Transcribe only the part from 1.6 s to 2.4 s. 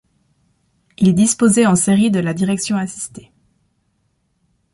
en série de la